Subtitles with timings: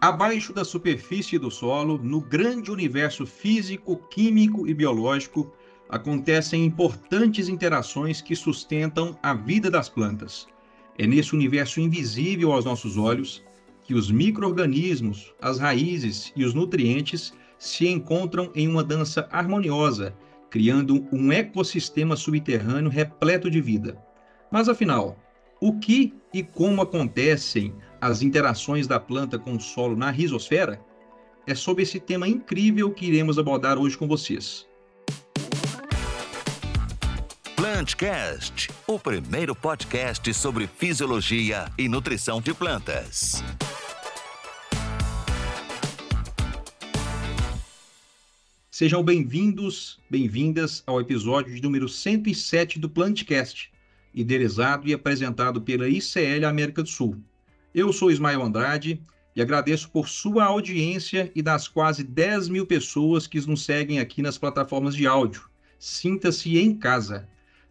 [0.00, 5.52] Abaixo da superfície do solo, no grande universo físico, químico e biológico,
[5.88, 10.46] acontecem importantes interações que sustentam a vida das plantas.
[10.96, 13.42] É nesse universo invisível aos nossos olhos
[13.82, 20.14] que os micro-organismos, as raízes e os nutrientes se encontram em uma dança harmoniosa,
[20.48, 24.00] criando um ecossistema subterrâneo repleto de vida.
[24.48, 25.18] Mas afinal,
[25.60, 30.80] o que e como acontecem as interações da planta com o solo na risosfera?
[31.46, 34.66] É sobre esse tema incrível que iremos abordar hoje com vocês.
[37.56, 43.42] Plantcast, o primeiro podcast sobre fisiologia e nutrição de plantas.
[48.70, 53.72] Sejam bem-vindos, bem-vindas ao episódio de número 107 do Plantcast
[54.14, 57.16] idealizado e apresentado pela ICL América do Sul.
[57.78, 59.00] Eu sou Ismael Andrade
[59.36, 64.20] e agradeço por sua audiência e das quase 10 mil pessoas que nos seguem aqui
[64.20, 65.48] nas plataformas de áudio.
[65.78, 67.28] Sinta-se em casa.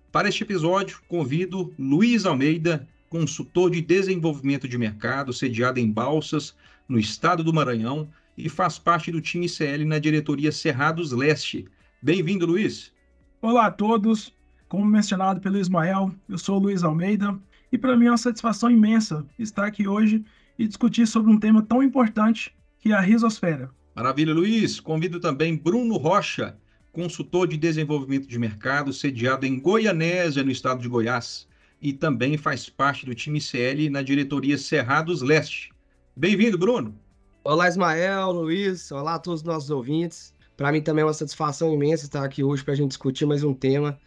[0.09, 6.55] Para este episódio, convido Luiz Almeida, consultor de desenvolvimento de mercado, sediado em Balsas,
[6.87, 11.67] no estado do Maranhão, e faz parte do time ICL na diretoria Cerrados Leste.
[12.01, 12.93] Bem-vindo, Luiz.
[13.41, 14.33] Olá a todos,
[14.69, 17.37] como mencionado pelo Ismael, eu sou Luiz Almeida
[17.71, 20.23] e para mim é uma satisfação imensa estar aqui hoje
[20.57, 23.69] e discutir sobre um tema tão importante que é a risosfera.
[23.95, 24.79] Maravilha, Luiz.
[24.79, 26.57] Convido também Bruno Rocha,
[26.91, 31.47] consultor de desenvolvimento de mercado, sediado em Goianésia, no estado de Goiás,
[31.81, 35.71] e também faz parte do time CL na diretoria Cerrados Leste.
[36.15, 36.95] Bem-vindo, Bruno.
[37.43, 38.91] Olá, Ismael, Luiz.
[38.91, 40.33] Olá a todos os nossos ouvintes.
[40.55, 43.43] Para mim também é uma satisfação imensa estar aqui hoje para a gente discutir mais
[43.43, 43.99] um tema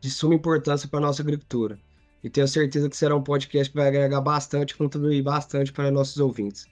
[0.00, 1.78] de suma importância para a nossa agricultura.
[2.26, 6.18] E tenho certeza que será um podcast que vai agregar bastante contribuir bastante para nossos
[6.18, 6.66] ouvintes.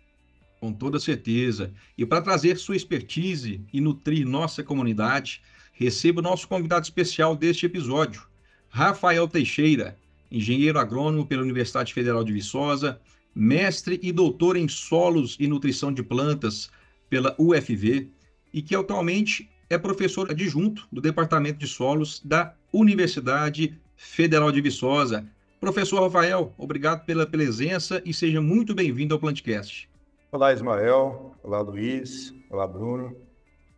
[0.58, 1.72] Com toda certeza.
[1.96, 5.40] E para trazer sua expertise e nutrir nossa comunidade,
[5.72, 8.26] receba o nosso convidado especial deste episódio,
[8.68, 9.96] Rafael Teixeira,
[10.28, 13.00] engenheiro agrônomo pela Universidade Federal de Viçosa,
[13.32, 16.68] mestre e doutor em solos e nutrição de plantas
[17.08, 18.08] pela UFV
[18.52, 25.24] e que atualmente é professor adjunto do Departamento de Solos da Universidade Federal de Viçosa.
[25.60, 29.88] Professor Rafael, obrigado pela presença e seja muito bem-vindo ao Plantcast.
[30.30, 31.34] Olá, Ismael.
[31.42, 32.34] Olá, Luiz.
[32.50, 33.16] Olá, Bruno.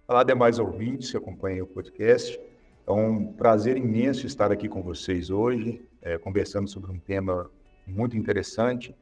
[0.08, 2.38] Olá, demais ouvintes que acompanham o podcast.
[2.86, 7.50] É um prazer imenso estar aqui com vocês hoje, é, conversando sobre um tema
[7.86, 8.94] muito interessante.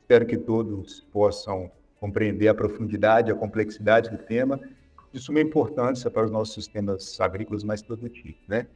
[0.00, 1.70] Espero que todos possam
[2.00, 4.58] compreender a profundidade, a complexidade do tema
[5.12, 8.66] de suma importância para os nossos sistemas agrícolas mais produtivos, né?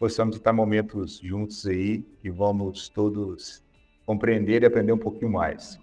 [0.00, 3.62] Possamos estar momentos juntos aí e vamos todos
[4.06, 5.78] compreender e aprender um pouquinho mais.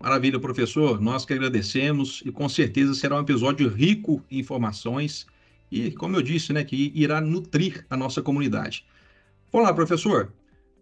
[0.00, 1.00] Maravilha, professor.
[1.00, 5.24] Nós que agradecemos e com certeza será um episódio rico em informações
[5.70, 8.84] e, como eu disse, né, que irá nutrir a nossa comunidade.
[9.52, 10.32] Vamos lá, professor.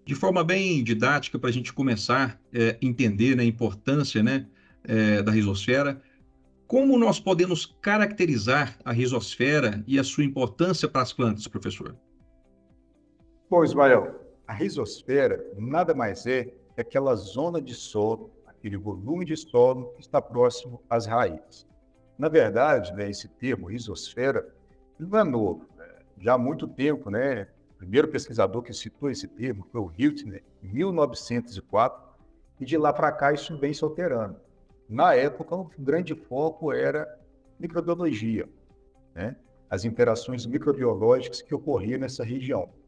[0.07, 4.47] De forma bem didática, para a gente começar a é, entender né, a importância né,
[4.85, 6.01] é, da risosfera,
[6.67, 11.95] como nós podemos caracterizar a risosfera e a sua importância para as plantas, professor?
[13.53, 14.15] Bom, Ismael,
[14.47, 20.01] a risosfera nada mais é que aquela zona de solo, aquele volume de solo que
[20.01, 21.69] está próximo às raízes.
[22.17, 24.49] Na verdade, né, esse termo risosfera
[24.99, 25.67] não é novo.
[25.77, 25.85] Né?
[26.19, 27.47] Já há muito tempo, né?
[27.73, 32.03] O primeiro pesquisador que citou esse termo foi o Hiltner, em 1904,
[32.59, 34.41] e de lá para cá isso vem se alterando.
[34.89, 37.07] Na época, o grande foco era
[37.61, 38.49] microbiologia,
[39.15, 39.37] né?
[39.69, 42.81] as interações microbiológicas que ocorriam nessa região.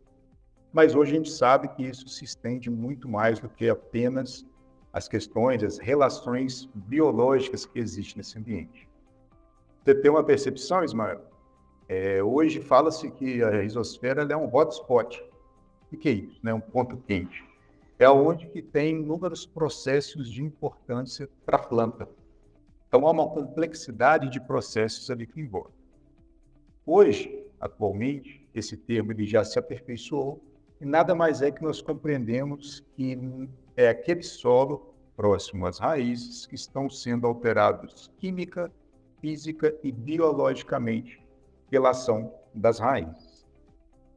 [0.74, 4.44] Mas hoje a gente sabe que isso se estende muito mais do que apenas
[4.92, 8.88] as questões, as relações biológicas que existem nesse ambiente.
[9.84, 11.20] Você tem uma percepção, Ismael?
[11.88, 15.22] É, hoje fala-se que a risosfera é um hotspot.
[15.92, 16.40] O que é isso?
[16.42, 16.52] Né?
[16.52, 17.44] Um ponto quente
[17.96, 22.08] é onde que tem inúmeros processos de importância para a planta.
[22.88, 25.72] Então, há uma complexidade de processos ali que envolve.
[26.84, 30.42] Hoje, atualmente, esse termo ele já se aperfeiçoou
[30.80, 33.18] e nada mais é que nós compreendemos que
[33.76, 38.70] é aquele solo próximo às raízes que estão sendo alterados química,
[39.20, 41.24] física e biologicamente
[41.70, 43.46] pela ação das raízes.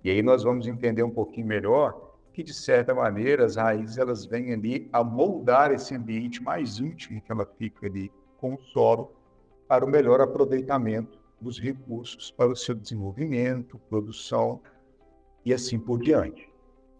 [0.04, 4.26] E aí nós vamos entender um pouquinho melhor que, de certa maneira, as raízes elas
[4.26, 9.12] vêm ali a moldar esse ambiente mais íntimo que ela fica ali com o solo
[9.68, 14.62] para o melhor aproveitamento dos recursos para o seu desenvolvimento, produção
[15.48, 16.50] e assim por diante.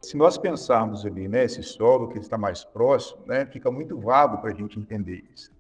[0.02, 4.52] Se nós pensarmos ali né, solo que está mais próximo, né, fica muito vago para
[4.52, 5.52] a gente entender isso.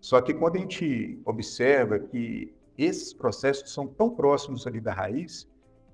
[0.00, 5.48] Só que quando a gente observa que esses processos são tão próximos ali da raiz,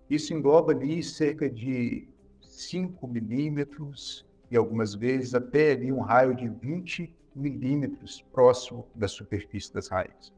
[0.08, 2.08] isso engloba ali cerca de
[2.40, 9.74] 5 milímetros e algumas vezes até ali um raio de 20 milímetros próximo da superfície
[9.74, 10.32] das raízes.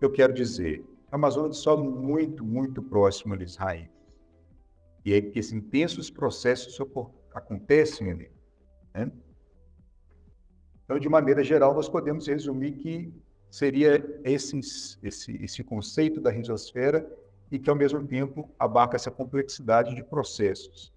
[0.00, 3.93] Eu quero dizer, a Amazônia de solo muito, muito próximo das raízes.
[5.04, 6.78] E é que esses intensos processos
[7.34, 8.30] acontecem ali.
[8.94, 9.10] Né?
[10.84, 13.12] Então, de maneira geral, nós podemos resumir que
[13.50, 14.58] seria esse,
[15.02, 17.06] esse, esse conceito da risosfera
[17.50, 20.92] e que, ao mesmo tempo, abarca essa complexidade de processos.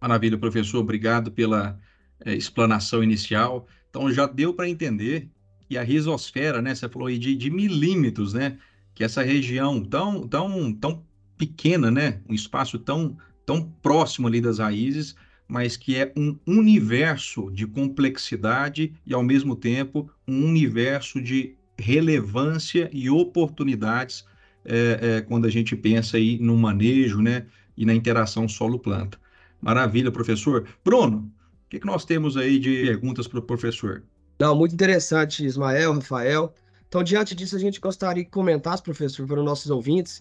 [0.00, 0.78] Maravilha, professor.
[0.78, 1.78] Obrigado pela
[2.24, 3.66] é, explanação inicial.
[3.90, 5.28] Então, já deu para entender
[5.68, 8.58] que a risosfera, né, você falou aí de, de milímetros, né,
[8.94, 11.04] que essa região tão, tão, tão
[11.36, 13.16] pequena, né, um espaço tão,
[13.48, 15.16] tão próximo ali das raízes,
[15.48, 22.90] mas que é um universo de complexidade e, ao mesmo tempo, um universo de relevância
[22.92, 24.26] e oportunidades
[24.66, 29.18] é, é, quando a gente pensa aí no manejo, né, e na interação solo-planta.
[29.62, 30.68] Maravilha, professor.
[30.84, 31.32] Bruno,
[31.64, 34.02] o que, que nós temos aí de perguntas para o professor?
[34.38, 36.52] Não, muito interessante, Ismael, Rafael.
[36.86, 40.20] Então, diante disso, a gente gostaria que comentasse, professor, para os nossos ouvintes,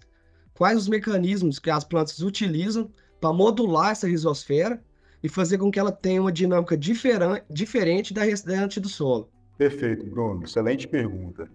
[0.54, 2.90] quais os mecanismos que as plantas utilizam
[3.20, 4.82] para modular essa risosfera
[5.22, 9.30] e fazer com que ela tenha uma dinâmica diferente da restante do solo.
[9.58, 10.44] Perfeito, Bruno.
[10.44, 11.50] Excelente pergunta.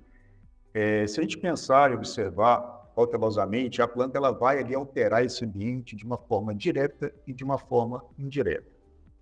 [0.74, 5.44] É, se a gente pensar e observar cautelosamente, a planta ela vai ali alterar esse
[5.44, 8.70] ambiente de uma forma direta e de uma forma indireta.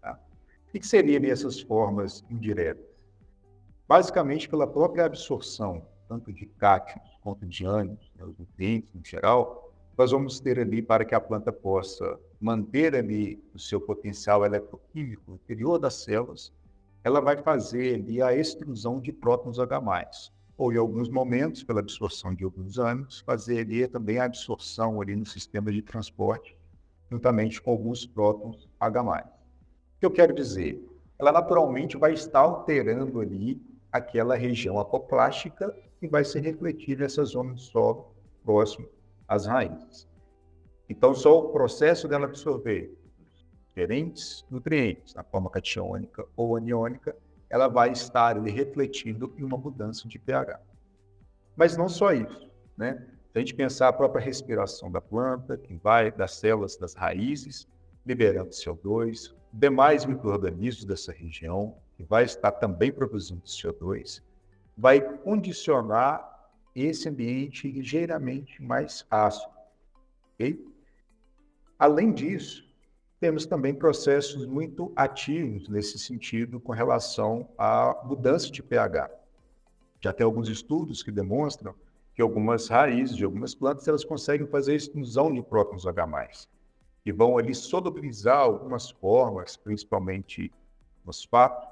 [0.00, 0.18] Tá?
[0.68, 2.84] O que seriam essas formas indiretas?
[3.86, 9.72] Basicamente pela própria absorção, tanto de cátions quanto de ânions, né, os nutrientes em geral,
[9.96, 15.34] nós vamos ter ali para que a planta possa manter ali o seu potencial eletroquímico
[15.34, 16.52] interior das células,
[17.04, 19.80] ela vai fazer ali a extrusão de prótons H+,
[20.56, 25.14] ou em alguns momentos, pela absorção de alguns ânions, fazer ali também a absorção ali
[25.14, 26.56] no sistema de transporte,
[27.10, 29.02] juntamente com alguns prótons H+.
[29.02, 30.82] O que eu quero dizer?
[31.18, 33.60] Ela naturalmente vai estar alterando ali
[33.92, 38.14] aquela região apoplástica e vai se refletir nessa zona de solo
[38.44, 38.88] próximo
[39.28, 40.08] às raízes.
[40.90, 42.92] Então, só o processo dela absorver
[43.68, 47.16] diferentes nutrientes, na forma catiônica ou aniônica,
[47.48, 50.60] ela vai estar ali refletindo em uma mudança de pH.
[51.56, 53.06] Mas não só isso, né?
[53.30, 57.68] Se a gente pensar a própria respiração da planta, que vai das células das raízes,
[58.04, 64.20] liberando CO2, demais micro-organismos dessa região, que vai estar também produzindo CO2,
[64.76, 69.52] vai condicionar esse ambiente ligeiramente mais ácido.
[70.34, 70.69] Okay?
[71.80, 72.62] Além disso,
[73.18, 79.10] temos também processos muito ativos nesse sentido com relação à mudança de pH.
[79.98, 81.74] Já tem alguns estudos que demonstram
[82.14, 86.06] que algumas raízes de algumas plantas elas conseguem fazer extrusão de prótons H+,
[87.02, 90.52] que vão ali solubilizar algumas formas, principalmente
[91.02, 91.66] fosfato,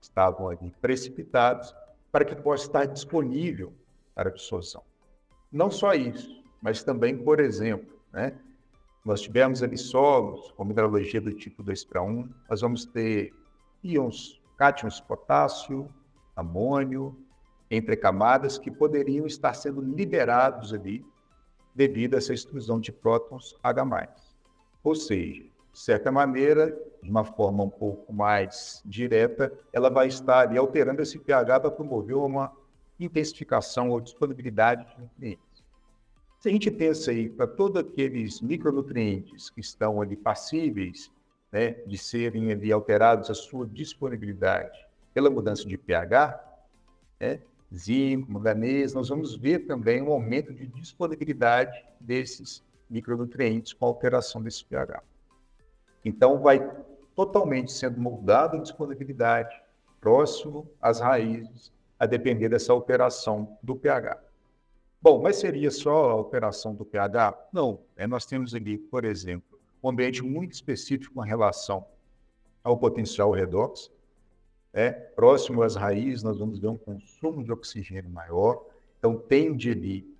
[0.00, 1.76] que estavam ali precipitados,
[2.10, 3.74] para que possa estar disponível
[4.14, 4.82] para absorção.
[5.52, 8.38] Não só isso, mas também, por exemplo, né,
[9.04, 13.34] nós tivemos ali solos com mineralogia do tipo 2 para 1, nós vamos ter
[13.82, 15.88] íons, cátions, potássio,
[16.34, 17.16] amônio,
[17.70, 21.04] entre camadas que poderiam estar sendo liberados ali
[21.74, 24.08] devido a essa extrusão de prótons H+.
[24.82, 26.70] Ou seja, de certa maneira,
[27.02, 31.70] de uma forma um pouco mais direta, ela vai estar ali alterando esse pH para
[31.70, 32.52] promover uma
[32.98, 35.53] intensificação ou disponibilidade de nutrientes.
[36.44, 41.10] Se a gente pensa aí para todos aqueles micronutrientes que estão ali passíveis
[41.50, 44.78] né, de serem ali alterados a sua disponibilidade
[45.14, 46.38] pela mudança de pH,
[47.18, 47.40] né,
[47.74, 54.66] zinco, manganês, nós vamos ver também um aumento de disponibilidade desses micronutrientes com alteração desse
[54.66, 55.02] pH.
[56.04, 56.60] Então, vai
[57.16, 59.58] totalmente sendo moldado a disponibilidade
[59.98, 64.33] próximo às raízes, a depender dessa alteração do pH.
[65.04, 67.48] Bom, mas seria só a alteração do pH?
[67.52, 67.78] Não.
[67.94, 71.84] É, nós temos ali, por exemplo, um ambiente muito específico com relação
[72.62, 73.90] ao potencial redox.
[74.72, 78.64] É, próximo às raízes, nós vamos ver um consumo de oxigênio maior.
[78.98, 80.10] Então, tende ali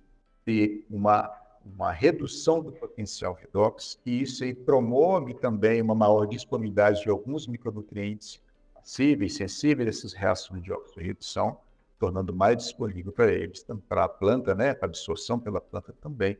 [0.45, 7.01] ter uma, uma redução do potencial redox, e isso aí promove também uma maior disponibilidade
[7.01, 8.39] de alguns micronutrientes
[8.75, 11.57] passíveis, sensíveis a essas reações de oxirredução
[11.99, 16.37] tornando mais disponível para eles, para a planta, né, para a absorção pela planta também,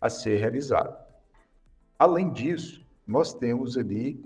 [0.00, 0.98] a ser realizada.
[1.98, 4.22] Além disso, nós temos ali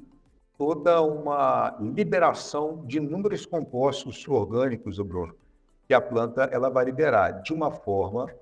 [0.59, 5.35] toda uma liberação de inúmeros compostos orgânicos, Bruno,
[5.87, 8.33] que a planta ela vai liberar de uma forma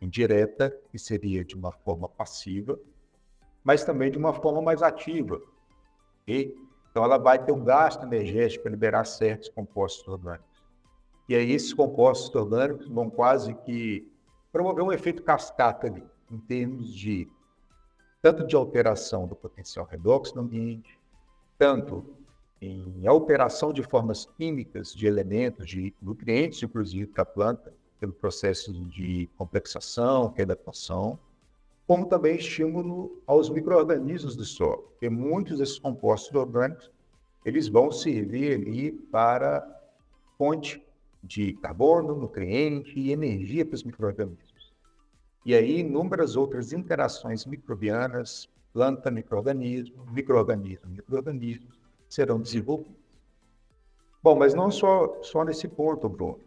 [0.00, 2.78] indireta, que seria de uma forma passiva,
[3.62, 5.40] mas também de uma forma mais ativa.
[6.22, 6.56] Okay?
[6.90, 10.47] Então, ela vai ter um gasto energético para liberar certos compostos orgânicos.
[11.28, 14.10] E aí, esses compostos orgânicos vão quase que
[14.50, 17.28] promover um efeito cascata ali, em termos de
[18.22, 20.98] tanto de alteração do potencial redox no ambiente,
[21.58, 22.04] tanto
[22.60, 29.28] em alteração de formas químicas de elementos, de nutrientes, inclusive, da planta, pelo processo de
[29.36, 30.42] complexação, que
[31.86, 36.90] como também estímulo aos micro-organismos do solo, porque muitos desses compostos orgânicos
[37.44, 39.66] eles vão servir ali para
[40.36, 40.84] fonte
[41.22, 44.72] de carbono, nutriente e energia para os micro-organismos.
[45.44, 51.68] E aí, inúmeras outras interações microbianas, planta, microorganismo, microorganismo, microorganismo,
[52.08, 52.98] serão desenvolvidas.
[54.22, 56.40] Bom, mas não só, só nesse ponto, Bruno.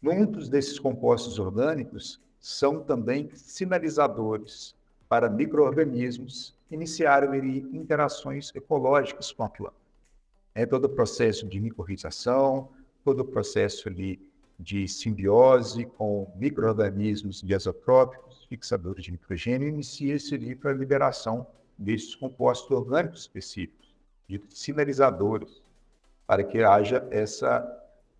[0.00, 4.74] Muitos desses compostos orgânicos são também sinalizadores
[5.08, 9.74] para microorganismos iniciarem interações ecológicas com a planta.
[10.54, 12.68] É todo o processo de micorrização,
[13.06, 14.20] todo o processo ali
[14.58, 21.46] de simbiose com microorganismos diazotrópicos, fixadores de nitrogênio, inicia-se ali para a liberação
[21.78, 23.94] desses compostos orgânicos específicos,
[24.28, 25.62] de sinalizadores,
[26.26, 27.64] para que haja essa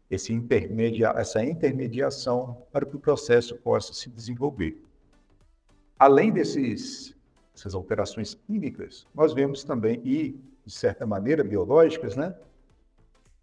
[0.08, 4.80] esse intermedia, essa intermediação para que o processo possa se desenvolver.
[5.98, 7.12] Além desses,
[7.52, 12.36] dessas alterações químicas, nós vemos também, e de certa maneira biológicas, né?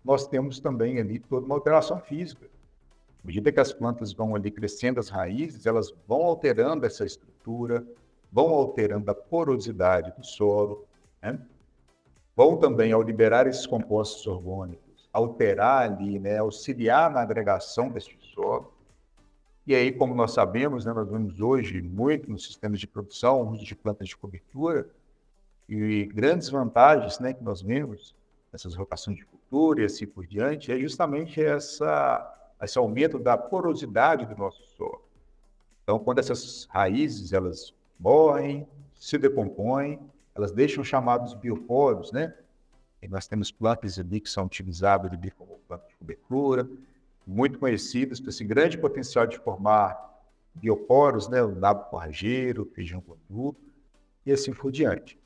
[0.04, 2.46] Nós temos também ali toda uma alteração física.
[3.24, 7.86] À medida que as plantas vão ali crescendo as raízes, elas vão alterando essa estrutura,
[8.32, 10.86] vão alterando a porosidade do solo,
[11.22, 11.40] né?
[12.36, 18.74] vão também, ao liberar esses compostos orgânicos, alterar ali, né, auxiliar na agregação desse solo.
[19.66, 23.64] E aí, como nós sabemos, né, nós vemos hoje muito nos sistemas de produção, uso
[23.64, 24.90] de plantas de cobertura,
[25.70, 28.14] e grandes vantagens né, que nós vemos
[28.52, 34.26] nessas rotações de cultura e assim por diante, é justamente essa, esse aumento da porosidade
[34.26, 35.04] do nosso solo.
[35.84, 40.00] Então, quando essas raízes elas morrem, se decompõem,
[40.34, 42.34] elas deixam chamados bioporos, né?
[43.00, 46.68] E nós temos plantas ali que são utilizadas ali como plantas de cobertura,
[47.28, 50.12] muito conhecidas por esse grande potencial de formar
[50.56, 51.44] bioporos, né?
[51.44, 53.58] o nabo forrageiro, feijão gorduro,
[54.26, 55.20] e assim por diante.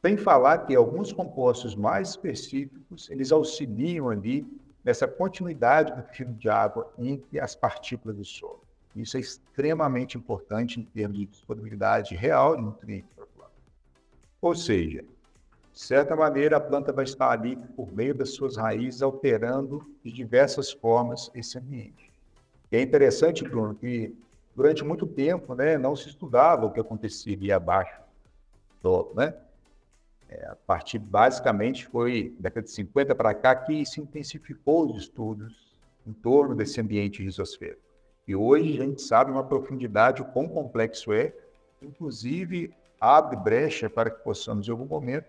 [0.00, 4.46] Sem falar que alguns compostos mais específicos, eles auxiliam ali
[4.84, 8.62] nessa continuidade do fio de água entre as partículas do solo.
[8.94, 13.52] Isso é extremamente importante em termos de disponibilidade real de nutrientes para a planta.
[14.40, 15.04] Ou seja,
[15.72, 20.12] de certa maneira, a planta vai estar ali por meio das suas raízes, alterando de
[20.12, 22.10] diversas formas esse ambiente.
[22.70, 24.14] E é interessante, Bruno, que
[24.54, 28.00] durante muito tempo né, não se estudava o que aconteceria abaixo
[28.82, 29.34] do né?
[30.28, 35.02] É, a partir, basicamente, foi da década de 50 para cá que se intensificou os
[35.02, 35.72] estudos
[36.06, 37.80] em torno desse ambiente risosférico.
[38.26, 41.32] E hoje a gente sabe uma profundidade o quão complexo é,
[41.80, 45.26] inclusive abre brecha para que possamos, em algum momento,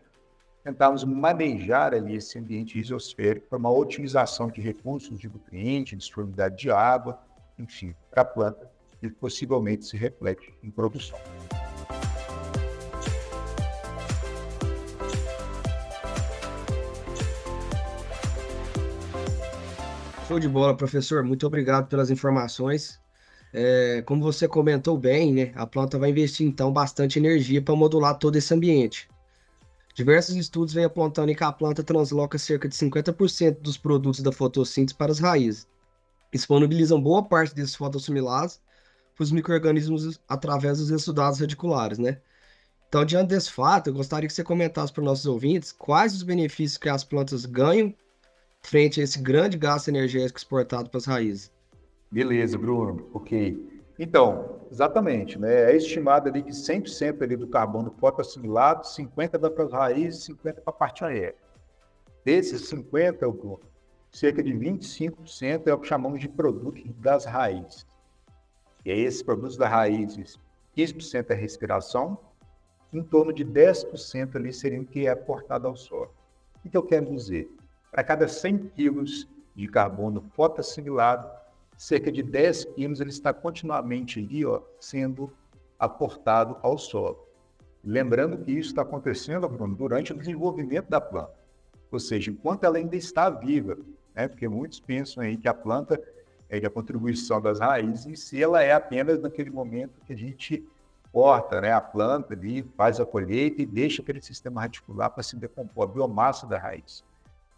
[0.64, 6.72] tentarmos manejar ali esse ambiente risosférico para uma otimização de recursos de nutrientes, disponibilidade de
[6.72, 7.20] água,
[7.58, 8.70] enfim, para a planta,
[9.02, 11.18] e possivelmente se reflete em produção.
[20.30, 21.24] Show de bola, professor.
[21.24, 23.00] Muito obrigado pelas informações.
[23.52, 28.16] É, como você comentou bem, né, a planta vai investir então bastante energia para modular
[28.16, 29.10] todo esse ambiente.
[29.96, 34.96] Diversos estudos vêm apontando que a planta transloca cerca de 50% dos produtos da fotossíntese
[34.96, 35.68] para as raízes.
[36.32, 38.62] Disponibilizam boa parte desses fotossimilases
[39.16, 42.22] para os micro-organismos através dos exudados radiculares, né?
[42.88, 46.22] Então, diante desse fato, eu gostaria que você comentasse para os nossos ouvintes quais os
[46.22, 47.96] benefícios que as plantas ganham
[48.64, 51.52] frente a esse grande gasto energético exportado para as raízes.
[52.12, 53.10] Beleza, Bruno.
[53.14, 53.84] Ok.
[53.98, 55.72] Então, exatamente, né?
[55.72, 60.38] É estimado ali que 100% ali do carbono fotossimilado, 50% dá para as raízes, 50%
[60.42, 61.36] para a parte aérea.
[62.24, 63.60] Desses 50, Bruno,
[64.12, 67.86] cerca de 25% é o que chamamos de produtos das raízes.
[68.86, 70.40] E aí, esses produtos das raízes,
[70.76, 72.18] 15% é respiração,
[72.92, 76.14] em torno de 10% ali seria o que é aportado ao solo.
[76.66, 77.50] O que eu quero dizer?
[77.92, 81.30] Para cada 100 quilos de carbono fotossimilado,
[81.78, 85.32] cerca de 10 quilos ele está continuamente ali, ó, sendo
[85.78, 87.28] aportado ao solo.
[87.84, 91.34] Lembrando que isso está acontecendo, Bruno, durante o desenvolvimento da planta.
[91.92, 93.78] Ou seja, enquanto ela ainda está viva,
[94.14, 94.28] né?
[94.28, 96.00] porque muitos pensam aí que a planta
[96.50, 100.68] é a contribuição das raízes em si, ela é apenas naquele momento que a gente
[101.12, 105.36] corta né, a planta ali, faz a colheita e deixa aquele sistema radicular para se
[105.36, 107.04] decompor, a biomassa da raiz.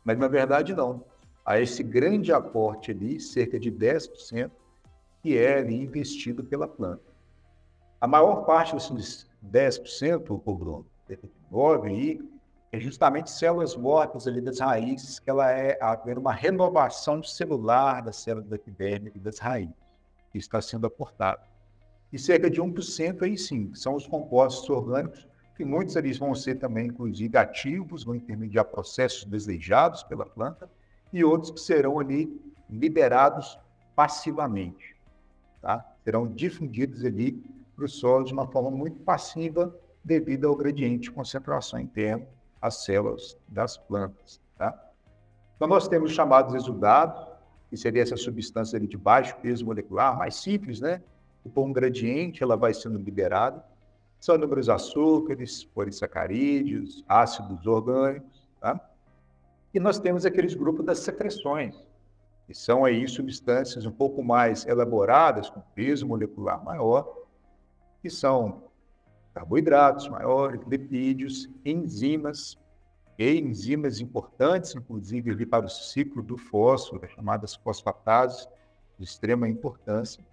[0.04, 1.04] Mas, na verdade, não.
[1.46, 4.52] Há esse grande aporte ali, cerca de 10%,
[5.22, 7.12] que é ali investido pela planta.
[8.00, 10.86] A maior parte desses 10%, o Bruno,
[11.52, 12.20] 9 aí,
[12.72, 18.18] é justamente células mortas ali das raízes, que ela é haver uma renovação celular das
[18.18, 19.76] células da epiderme e das raízes,
[20.32, 21.42] que está sendo aportada.
[22.14, 26.56] E cerca de 1% aí sim, são os compostos orgânicos, que muitos deles vão ser
[26.56, 30.70] também, inclusive, ativos, vão intermediar processos desejados pela planta,
[31.14, 33.60] e outros que serão ali liberados
[33.96, 34.96] passivamente,
[35.62, 35.86] tá?
[36.04, 37.44] Serão difundidos ali
[37.76, 42.26] para o solo de uma forma muito passiva devido ao gradiente de concentração interno
[42.62, 44.40] às células das plantas.
[44.58, 44.92] Tá?
[45.56, 47.28] Então, nós temos chamados exudados,
[47.70, 51.02] que seria essa substância de baixo peso molecular, mais simples, né?
[51.46, 53.64] E por um gradiente, ela vai sendo liberada.
[54.22, 58.80] São inúmeros açúcares, polissacarídeos, ácidos orgânicos, tá?
[59.74, 61.84] E nós temos aqueles grupos das secreções,
[62.46, 67.12] que são aí substâncias um pouco mais elaboradas, com peso molecular maior,
[68.00, 68.66] que são
[69.34, 72.60] carboidratos maiores, lipídios, enzimas,
[73.18, 78.48] e enzimas importantes, inclusive ali para o ciclo do fósforo, as chamadas fosfatases,
[79.00, 80.24] de extrema importância.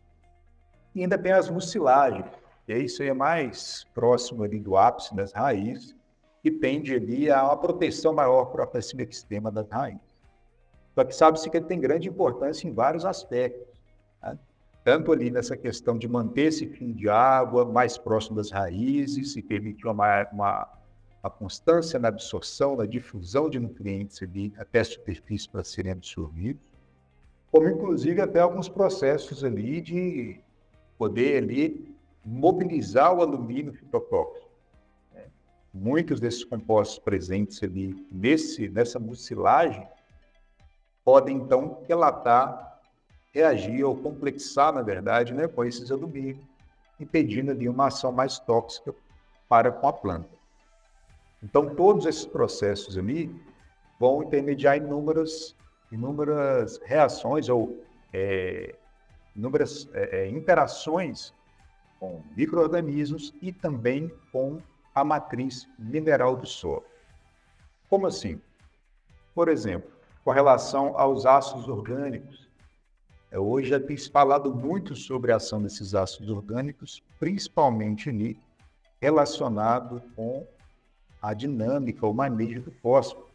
[0.94, 2.26] E ainda tem as mucilagens,
[2.68, 5.96] que isso aí é mais próximo ali do ápice das raízes,
[6.42, 10.22] que tende ali a uma proteção maior para esse sistema das raízes.
[10.94, 13.78] Só que sabe-se que ele tem grande importância em vários aspectos
[14.84, 19.42] tanto ali nessa questão de manter esse fim de água mais próximo das raízes e
[19.42, 20.66] permitir uma, uma,
[21.22, 26.62] uma constância na absorção, na difusão de nutrientes ali até a superfície para serem absorvidos,
[27.52, 30.40] como inclusive até alguns processos ali de
[30.96, 31.94] poder ali
[32.28, 34.50] mobilizar o alumínio fitotóxico.
[35.14, 35.24] Né?
[35.72, 39.88] Muitos desses compostos presentes ali nesse, nessa mucilagem
[41.02, 42.80] podem então relatar
[43.32, 46.44] reagir ou complexar, na verdade, né, com esses alumínios,
[47.00, 48.94] impedindo ali uma ação mais tóxica
[49.48, 50.28] para com a planta.
[51.42, 53.34] Então, todos esses processos ali
[53.98, 55.56] vão intermediar inúmeras,
[55.90, 58.74] inúmeras reações ou é,
[59.36, 61.32] inúmeras é, é interações
[61.98, 64.60] com micro-organismos e também com
[64.94, 66.84] a matriz mineral do solo.
[67.88, 68.40] Como assim?
[69.34, 69.90] Por exemplo,
[70.24, 72.48] com relação aos ácidos orgânicos,
[73.30, 78.38] é, hoje já tem se falado muito sobre a ação desses ácidos orgânicos, principalmente
[79.00, 80.46] relacionado com
[81.20, 83.28] a dinâmica, o manejo do fósforo.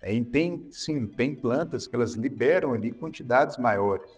[0.00, 4.10] É, tem, sim, tem plantas que elas liberam ali quantidades maiores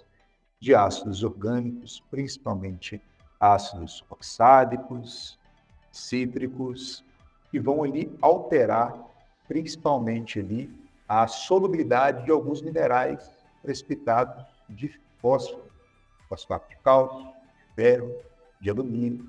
[0.60, 3.00] de ácidos orgânicos, principalmente
[3.40, 5.38] ácidos oxádicos,
[5.90, 7.04] cítricos,
[7.50, 8.94] que vão ali alterar
[9.46, 10.70] principalmente ali
[11.08, 13.30] a solubilidade de alguns minerais
[13.62, 15.64] precipitados de fósforo,
[16.28, 18.14] fosfato de cálcio, de ferro,
[18.60, 19.26] de alumínio.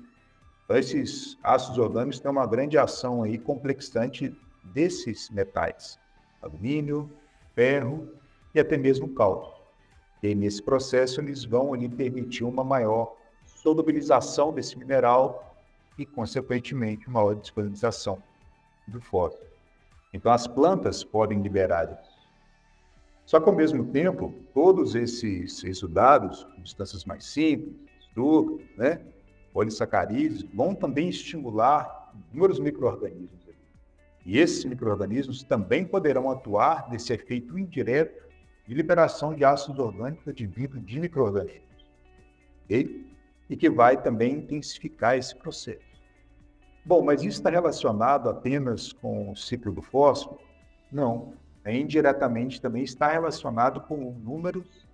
[0.64, 5.98] Então, esses ácidos orgânicos têm uma grande ação aí complexante desses metais,
[6.42, 7.10] alumínio,
[7.54, 8.08] ferro
[8.54, 9.60] e até mesmo cálcio.
[10.22, 13.16] E nesse processo eles vão ali permitir uma maior
[13.62, 15.56] solubilização desse mineral
[15.98, 18.22] e, consequentemente, maior disponibilização
[18.88, 19.48] do fósforo.
[20.12, 22.00] Então, as plantas podem liberar
[23.30, 29.00] só que, ao mesmo tempo, todos esses exudados, substâncias mais simples, açúcar, né,
[29.52, 33.48] polissacarídeos, vão também estimular inúmeros micro-organismos.
[34.26, 38.20] E esses micro-organismos também poderão atuar nesse efeito indireto
[38.66, 41.86] de liberação de ácidos orgânicos advindos de micro-organismos.
[42.64, 43.09] Okay?
[43.50, 46.00] E que vai também intensificar esse processo.
[46.84, 50.40] Bom, mas isso está relacionado apenas com o ciclo do fósforo?
[50.90, 51.34] Não
[51.64, 54.88] né, indiretamente também está relacionado com números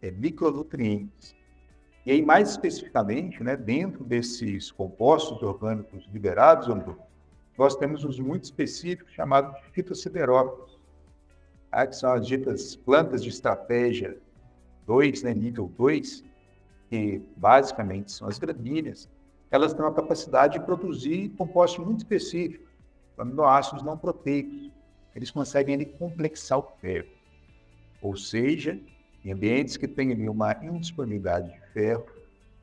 [0.00, 1.34] é, micronutrientes.
[2.04, 6.68] E aí, mais especificamente, né, dentro desses compostos orgânicos liberados,
[7.56, 9.60] nós temos os muito específicos chamados de
[11.70, 11.86] tá?
[11.86, 14.18] que são as ditas plantas de estratégia
[14.86, 16.24] 2, né, nível 2,
[16.92, 19.08] que basicamente são as gramíneas,
[19.50, 22.68] elas têm a capacidade de produzir compostos muito específicos,
[23.16, 24.70] aminoácidos não proteicos,
[25.16, 27.08] eles conseguem ali, complexar o ferro.
[28.02, 28.78] Ou seja,
[29.24, 32.04] em ambientes que têm ali, uma indisponibilidade de ferro,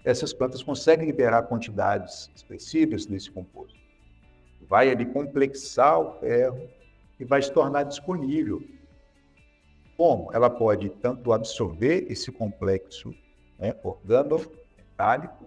[0.05, 3.79] essas plantas conseguem liberar quantidades expressivas desse composto.
[4.61, 6.69] Vai ali complexar o ferro
[7.19, 8.61] e vai se tornar disponível
[9.97, 10.31] Como?
[10.31, 13.11] Ela pode tanto absorver esse complexo
[13.59, 15.45] né, organometálico,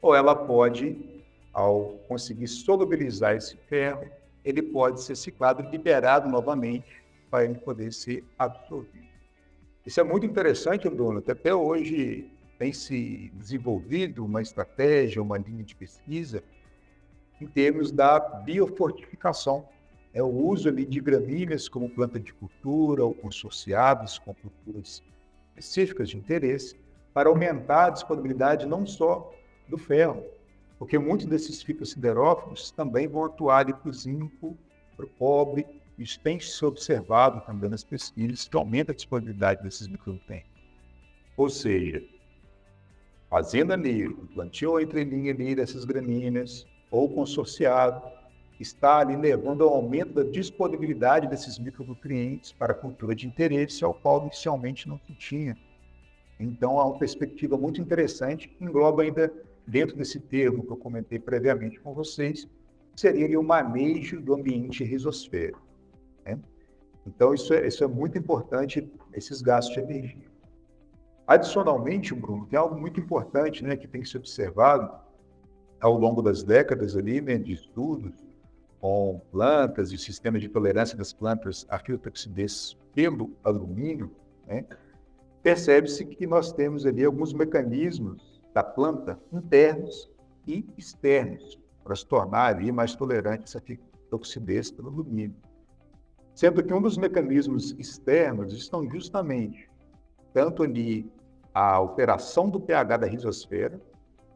[0.00, 4.08] ou ela pode, ao conseguir solubilizar esse ferro,
[4.44, 9.06] ele pode ser ciclado, liberado novamente para ele poder ser absorvido.
[9.84, 15.74] Isso é muito interessante, Bruno, até hoje tem se desenvolvido uma estratégia, uma linha de
[15.74, 16.42] pesquisa
[17.40, 19.66] em termos da biofortificação.
[20.14, 25.02] É o uso ali de gramíneas como planta de cultura ou consorciados com culturas
[25.56, 26.76] específicas de interesse
[27.12, 29.32] para aumentar a disponibilidade não só
[29.68, 30.24] do ferro,
[30.78, 34.56] porque muitos desses fitosiderófilos também vão atuar para o zinco,
[34.96, 35.66] para o cobre,
[35.98, 40.50] isso tem se observado também nas pesquisas que aumenta a disponibilidade desses micronutrientes.
[41.36, 42.02] Ou seja,
[43.28, 48.02] fazendo ali plantio entre linha ali dessas gramíneas ou consorciado,
[48.58, 53.92] está ali levando ao aumento da disponibilidade desses micronutrientes para a cultura de interesse, ao
[53.92, 55.56] qual inicialmente não tinha.
[56.38, 59.32] Então, há uma perspectiva muito interessante que engloba ainda,
[59.66, 62.48] dentro desse termo que eu comentei previamente com vocês,
[62.96, 65.62] seria o manejo do ambiente risosférico.
[66.24, 66.38] Né?
[67.06, 70.32] Então, isso é, isso é muito importante, esses gastos de energia.
[71.26, 74.92] Adicionalmente, Bruno, tem algo muito importante né, que tem que ser observado
[75.80, 78.12] ao longo das décadas ali, né, de estudos
[78.80, 84.10] com plantas e sistemas de tolerância das plantas à fitotoxidez pelo alumínio,
[84.46, 84.64] né,
[85.42, 90.10] percebe-se que nós temos ali alguns mecanismos da planta internos
[90.46, 95.36] e externos para se tornar ali mais tolerante a fitotoxidez pelo alumínio.
[96.34, 99.68] Sendo que um dos mecanismos externos estão justamente
[100.32, 101.10] tanto ali
[101.52, 103.80] a alteração do pH da risosfera,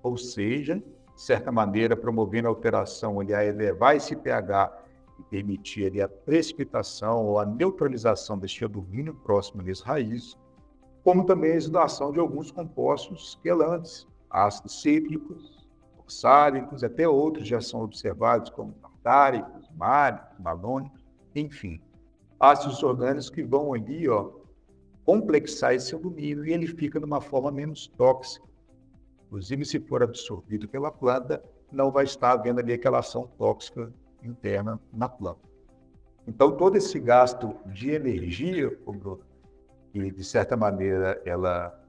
[0.02, 4.84] ou seja, de certa maneira promovendo a alteração ali a elevar esse pH
[5.18, 10.36] e permitir ali a precipitação ou a neutralização deste alumínio próximo das raízes,
[11.06, 15.64] como também a exudação de alguns compostos quelantes, ácidos cítricos,
[15.96, 21.00] oxálicos, até outros já são observados como tartáricos, máricos, malônicos,
[21.32, 21.80] enfim,
[22.40, 24.32] ácidos orgânicos que vão ali, ó,
[25.04, 28.44] complexar esse alumínio e ele fica de uma forma menos tóxica.
[29.28, 31.40] Inclusive, se for absorvido pela planta,
[31.70, 33.92] não vai estar havendo ali aquela ação tóxica
[34.24, 35.46] interna na planta.
[36.26, 38.76] Então, todo esse gasto de energia,
[39.96, 41.82] que de certa maneira ela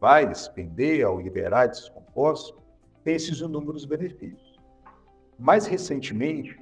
[0.00, 2.58] vai despender ao liberar esses compostos,
[3.04, 4.58] tem esses inúmeros benefícios.
[5.38, 6.58] Mais recentemente,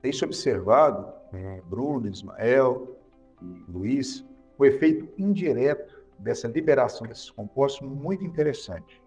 [0.00, 2.96] tem se observado, né, Bruno, Ismael
[3.42, 4.24] e Luiz,
[4.56, 9.02] o efeito indireto dessa liberação desses compostos muito interessante,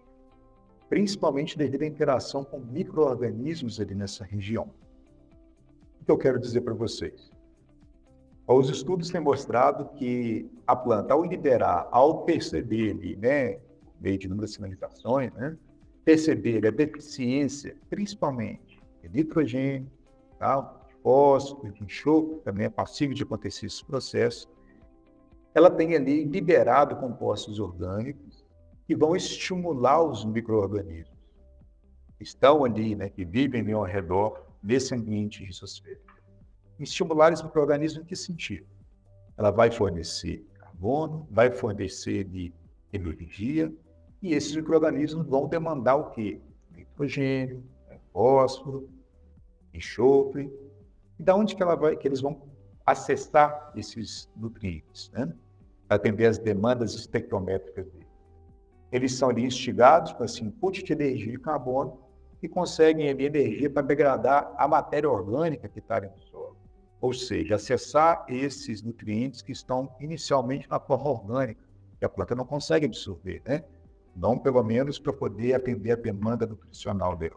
[0.88, 4.70] principalmente devido à interação com micro-organismos ali nessa região.
[6.00, 7.33] O que eu quero dizer para vocês?
[8.46, 13.58] Os estudos têm mostrado que a planta, ao liberar, ao perceber né,
[13.98, 15.56] meio de inúmeras sinalizações, né,
[16.04, 19.90] perceber a deficiência, principalmente de nitrogênio,
[20.38, 24.46] tá, de fósforo, de enxofre, também é passível de acontecer esse processo,
[25.54, 28.44] ela tem ali liberado compostos orgânicos
[28.86, 31.14] que vão estimular os micro-organismos
[32.18, 36.13] que estão ali, né, que vivem ao redor desse ambiente risosférico.
[36.78, 38.66] Estimular esses micro-organismos em que sentido?
[39.36, 42.52] Ela vai fornecer carbono, vai fornecer de
[42.92, 43.72] energia,
[44.22, 46.40] e esses micro-organismos vão demandar o quê?
[46.70, 47.62] Nitrogênio,
[48.12, 48.88] fósforo,
[49.72, 50.52] enxofre.
[51.18, 52.42] E da onde que, ela vai, que eles vão
[52.86, 55.10] acessar esses nutrientes?
[55.12, 55.32] Né?
[55.88, 58.06] atender às demandas espectrométricas dele.
[58.90, 61.98] Eles são ali instigados com esse input de energia de carbono
[62.42, 66.23] e conseguem ali energia para degradar a matéria orgânica que está solo.
[67.04, 71.60] Ou seja, acessar esses nutrientes que estão inicialmente na forma orgânica,
[71.98, 73.62] que a planta não consegue absorver, né?
[74.16, 77.36] Não pelo menos para poder atender a demanda nutricional dela.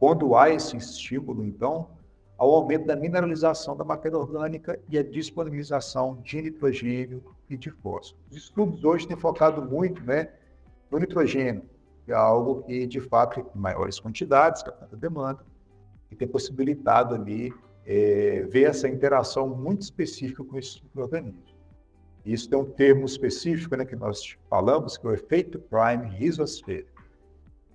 [0.00, 1.90] Quando há esse estímulo, então,
[2.38, 8.18] ao aumento da mineralização da matéria orgânica e a disponibilização de nitrogênio e de fósforo.
[8.30, 10.32] Os estudos hoje têm focado muito né,
[10.90, 11.64] no nitrogênio,
[12.06, 15.44] que é algo que, de fato, em maiores quantidades, que a planta demanda,
[16.10, 17.52] e tem possibilitado ali
[17.90, 21.56] é, essa interação muito específica com esses micro-organismos.
[22.22, 27.02] Isso tem um termo específico né, que nós falamos, que é o efeito prime risosférico.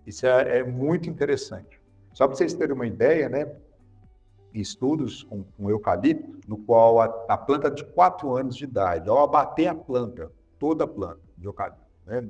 [0.05, 1.81] Isso é, é muito interessante.
[2.13, 3.51] Só para vocês terem uma ideia, né,
[4.53, 9.23] estudos com, com eucalipto, no qual a, a, planta de 4 anos de idade, ao
[9.23, 12.29] abater a planta, toda a planta de eucalipto, né,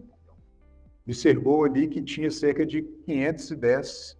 [1.06, 4.18] observou ali que tinha cerca de 510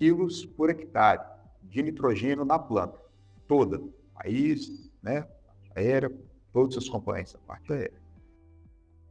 [0.00, 1.22] quilos por hectare
[1.62, 3.03] de nitrogênio na planta,
[3.46, 3.80] toda,
[4.14, 5.26] raiz, né,
[5.74, 6.10] aérea,
[6.52, 8.04] todos os componentes da parte aérea.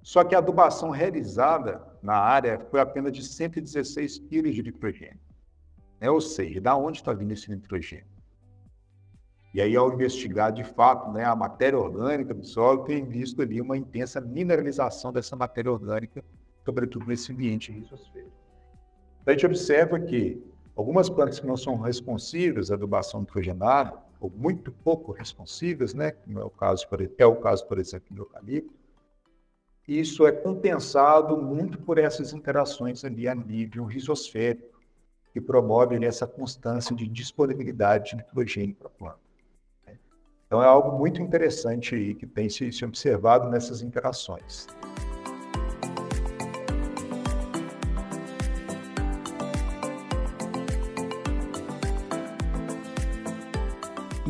[0.02, 5.20] Só que a adubação realizada na área foi apenas de 116 kg de nitrogênio.
[6.00, 6.10] Né?
[6.10, 8.14] Ou seja, da onde está vindo esse nitrogênio?
[9.54, 13.62] E aí, ao investigar de fato né, a matéria orgânica do solo, tem visto ali
[13.62, 16.24] uma intensa mineralização dessa matéria orgânica,
[16.66, 18.34] sobretudo nesse ambiente risosférico.
[19.22, 20.44] Então, a gente observa que
[20.76, 26.40] algumas plantas que não são responsivas à adubação nitrogenada, ou muito pouco responsivas, né, como
[26.40, 28.74] é o caso, é o caso, por exemplo, do eucalipto,
[29.86, 34.80] isso é compensado muito por essas interações ali a nível risosférico,
[35.34, 39.20] que promovem essa constância de disponibilidade de nitrogênio para a planta.
[40.48, 44.68] Então é algo muito interessante aí que tem se, se observado nessas interações.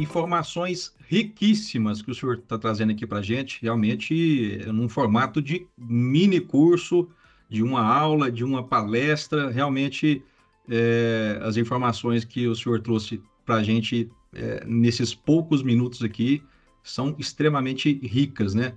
[0.04, 5.68] Informações riquíssimas que o senhor está trazendo aqui para a gente, realmente num formato de
[5.78, 7.10] mini curso,
[7.50, 10.24] de uma aula, de uma palestra, realmente
[10.70, 16.44] é, as informações que o senhor trouxe para a gente é, nesses poucos minutos aqui
[16.84, 18.74] são extremamente ricas, né?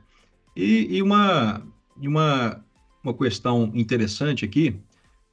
[0.54, 1.62] E, e uma,
[1.96, 2.64] uma,
[3.02, 4.76] uma questão interessante aqui,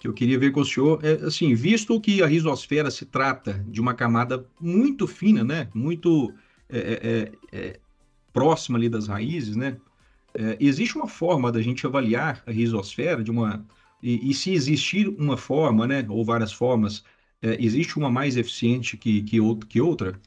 [0.03, 3.53] que eu queria ver com o senhor, é assim, visto que a risosfera se trata
[3.69, 5.69] de uma camada muito fina, né?
[5.73, 6.33] Muito
[6.67, 7.79] é, é, é, é
[8.33, 9.77] próxima ali das raízes, né?
[10.33, 13.65] É, existe uma forma da gente avaliar a risosfera de uma
[14.01, 17.05] e, e se existir uma forma, né, ou várias formas
[17.41, 19.39] é, existe uma mais eficiente que, que,
[19.69, 20.19] que outra?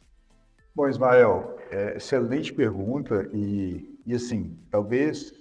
[0.74, 1.54] Bom, Ismael,
[1.94, 5.34] excelente pergunta e, e, assim, talvez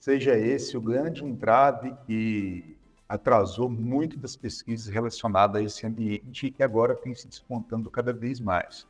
[0.00, 2.75] seja esse o grande entrave que
[3.08, 8.40] atrasou muito das pesquisas relacionadas a esse ambiente que agora tem se despontando cada vez
[8.40, 8.86] mais.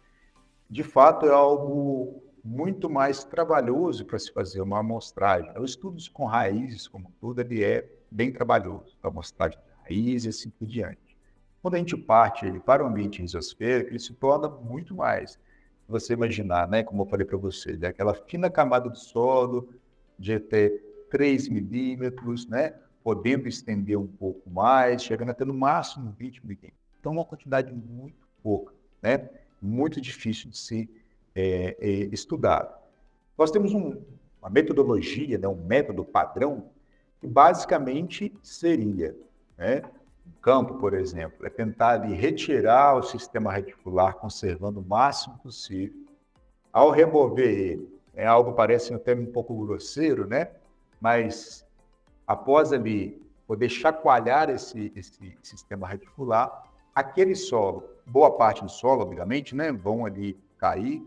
[0.69, 5.51] De fato, é algo muito mais trabalhoso para se fazer uma amostragem.
[5.59, 10.29] O estudo com raízes, como tudo, ele é bem trabalhoso, a amostragem de raízes e
[10.29, 11.17] assim por diante.
[11.61, 15.39] Quando a gente parte ele para o ambiente risosférico, ele se torna muito mais.
[15.89, 19.69] Você imaginar, né, como eu falei para você, né, aquela fina camada do solo
[20.19, 20.73] de até
[21.11, 22.75] 3 milímetros, né,
[23.07, 26.75] podendo estender um pouco mais, chegando até no máximo 20 milímetros.
[26.99, 29.31] Então, uma quantidade muito pouca, né,
[29.63, 30.89] muito difícil de ser
[31.33, 32.77] é, é, estudado.
[33.39, 34.03] Nós temos um,
[34.43, 36.69] uma metodologia, né, um método padrão,
[37.21, 39.17] que basicamente seria
[39.57, 39.83] né,
[40.43, 45.95] campo, por exemplo, é tentar retirar o sistema reticular, conservando o máximo possível.
[46.73, 50.49] Ao remover ele, é algo parece até um pouco grosseiro, né?
[51.01, 51.66] Mas
[52.27, 59.55] após ali poder chacoalhar esse, esse sistema reticular, aquele solo, boa parte do solo, obviamente,
[59.55, 61.03] né, vão ali cair,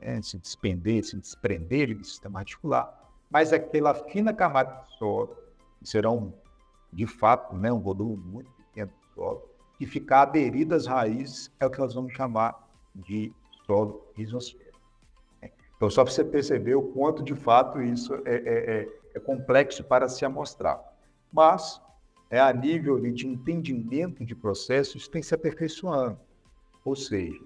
[0.00, 5.36] né, se despender, se desprender do sistema reticular, mas aquela fina camada de solo,
[5.78, 6.32] que serão
[6.92, 8.54] de fato né, um volume muito
[9.14, 9.48] solo,
[9.78, 13.32] que ficar aderido às raízes é o que nós vamos chamar de
[13.66, 14.78] solo risosférico.
[15.76, 19.84] Então, só para você perceber o quanto de fato isso é, é, é, é complexo
[19.84, 20.82] para se amostrar.
[21.32, 21.80] Mas,
[22.30, 26.18] é a nível de entendimento de processos, tem se aperfeiçoando.
[26.84, 27.40] Ou seja,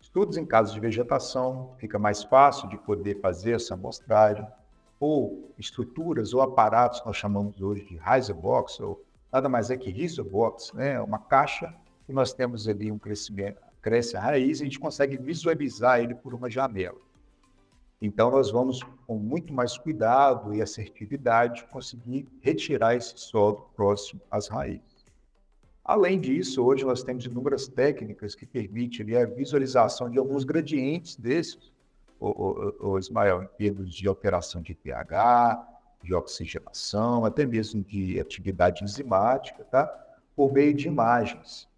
[0.00, 4.46] estudos em casos de vegetação, fica mais fácil de poder fazer essa amostragem,
[5.00, 9.76] ou estruturas ou aparatos que nós chamamos hoje de riser box, ou nada mais é
[9.76, 11.00] que Risobox, né?
[11.00, 11.74] uma caixa
[12.06, 16.14] que nós temos ali um crescimento, cresce a raiz e a gente consegue visualizar ele
[16.14, 16.98] por uma janela.
[18.00, 24.46] Então, nós vamos, com muito mais cuidado e assertividade, conseguir retirar esse solo próximo às
[24.46, 25.04] raízes.
[25.84, 31.16] Além disso, hoje nós temos inúmeras técnicas que permitem ali, a visualização de alguns gradientes
[31.16, 31.72] desses,
[32.20, 35.66] o, o, o Ismael, em termos de alteração de pH,
[36.02, 39.86] de oxigenação, até mesmo de atividade enzimática, tá?
[40.36, 41.68] por meio de imagens.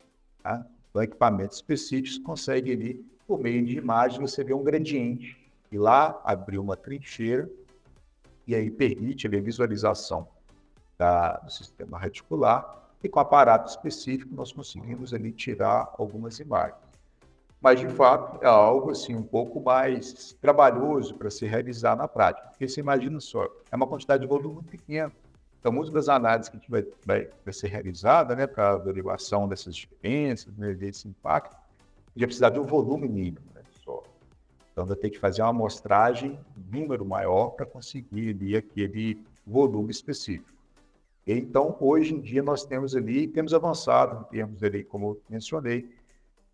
[0.43, 0.67] Tá?
[0.91, 5.40] Então, equipamentos específicos conseguem ali, por meio de imagens, você vê um gradiente.
[5.71, 7.49] E lá abrir uma trincheira
[8.47, 10.29] e aí permite a visualização
[10.99, 16.91] da, do sistema reticular e com aparato específico nós conseguimos ali tirar algumas imagens
[17.61, 22.49] mas de fato é algo assim um pouco mais trabalhoso para se realizar na prática,
[22.49, 25.13] porque você imagina só, é uma quantidade de volume muito pequena.
[25.59, 29.47] Então, muitas das análises que a gente vai, vai, vai ser realizada né, para averiguação
[29.47, 33.45] dessas diferenças, né, desse impacto, a vai precisar de um volume mínimo.
[34.81, 36.41] Então, vai ter que fazer uma amostragem,
[36.73, 40.59] número maior, para conseguir ali aquele volume específico.
[41.27, 45.87] Então, hoje em dia, nós temos ali, temos avançado em termos ali, como eu mencionei,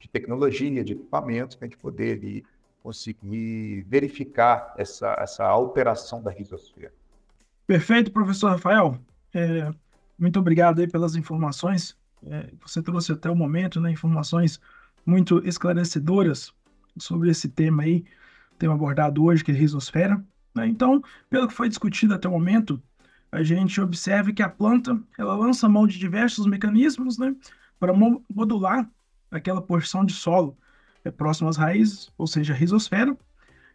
[0.00, 2.44] de tecnologia, de equipamentos, para a gente poder ali,
[2.82, 6.92] conseguir verificar essa, essa alteração da risosfera.
[7.64, 8.98] Perfeito, professor Rafael.
[9.32, 9.72] É,
[10.18, 11.96] muito obrigado aí pelas informações.
[12.26, 14.60] É, você trouxe até o momento, né, informações
[15.06, 16.52] muito esclarecedoras
[16.98, 18.04] sobre esse tema aí,
[18.58, 20.24] tema abordado hoje, que é a risosfera.
[20.54, 20.66] Né?
[20.66, 22.82] Então, pelo que foi discutido até o momento,
[23.30, 27.34] a gente observa que a planta ela lança mão de diversos mecanismos né,
[27.78, 28.88] para modular
[29.30, 30.56] aquela porção de solo
[31.04, 33.16] é, próximo às raízes, ou seja, a risosfera,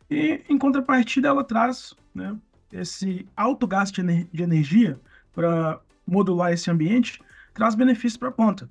[0.10, 2.36] e em contrapartida ela traz né,
[2.72, 5.00] esse alto gasto de energia
[5.34, 7.22] para modular esse ambiente,
[7.54, 8.70] traz benefícios para a planta.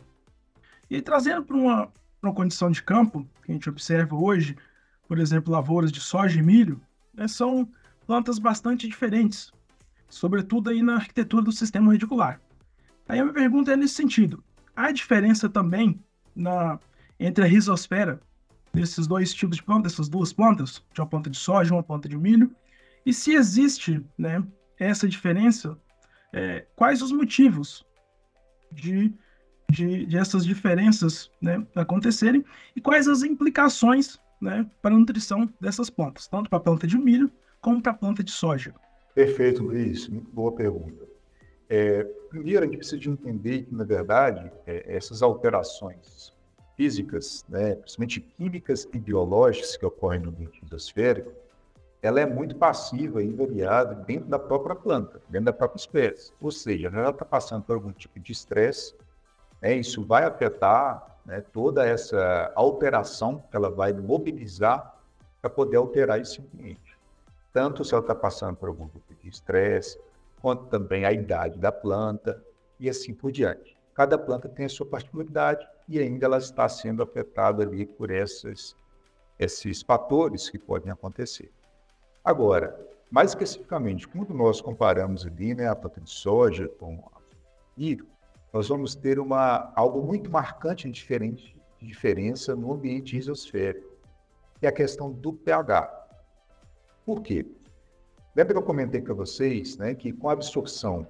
[0.90, 4.56] E trazendo para uma, uma condição de campo, que a gente observa hoje,
[5.08, 6.80] por exemplo, lavouras de soja e milho,
[7.12, 7.68] né, são
[8.06, 9.52] plantas bastante diferentes,
[10.08, 12.40] sobretudo aí na arquitetura do sistema radicular.
[13.08, 14.42] Aí a minha pergunta é nesse sentido.
[14.74, 16.00] Há diferença também
[16.34, 16.78] na,
[17.18, 18.20] entre a risosfera
[18.72, 21.82] desses dois tipos de plantas, dessas duas plantas, de uma planta de soja e uma
[21.82, 22.54] planta de milho,
[23.04, 24.44] e se existe né,
[24.78, 25.76] essa diferença,
[26.32, 27.84] é, quais os motivos
[28.70, 29.12] de,
[29.70, 35.88] de, de essas diferenças né, acontecerem e quais as implicações né, para a nutrição dessas
[35.90, 37.30] plantas, tanto para a planta de milho
[37.60, 38.74] como para a planta de soja?
[39.14, 40.08] Perfeito, Luiz.
[40.08, 41.04] Muito boa pergunta.
[41.68, 46.32] É, primeiro, a gente precisa de entender que, na verdade, é, essas alterações
[46.76, 51.30] físicas, né, principalmente químicas e biológicas que ocorrem no ambiente endosférico,
[52.02, 56.32] ela é muito passiva e variada dentro da própria planta, dentro da própria espécie.
[56.40, 58.94] Ou seja, ela está passando por algum tipo de estresse,
[59.60, 64.96] né, isso vai afetar né, toda essa alteração que ela vai mobilizar
[65.40, 66.98] para poder alterar esse ambiente.
[67.52, 69.98] Tanto se ela está passando por algum tipo de estresse,
[70.40, 72.42] quanto também a idade da planta
[72.78, 73.76] e assim por diante.
[73.94, 78.76] Cada planta tem a sua particularidade e ainda ela está sendo afetada ali por essas,
[79.38, 81.50] esses fatores que podem acontecer.
[82.24, 82.78] Agora,
[83.10, 87.20] mais especificamente, quando nós comparamos ali né, a planta de soja com a
[87.76, 88.06] milho,
[88.52, 93.88] nós vamos ter uma, algo muito marcante e diferente, de diferença no ambiente risosférico,
[94.58, 95.88] que é a questão do pH.
[97.04, 97.46] Por quê?
[98.34, 101.06] Lembra que eu comentei para vocês né, que com a absorção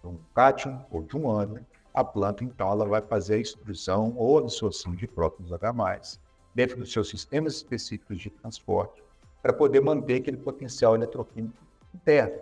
[0.00, 1.62] de um cátion ou de um ânion,
[1.94, 6.18] a planta, então, ela vai fazer a extrusão ou absorção de prótons H+,
[6.54, 9.02] dentro dos seus sistemas específicos de transporte,
[9.42, 11.56] para poder manter aquele potencial eletroquímico
[11.94, 12.38] interno,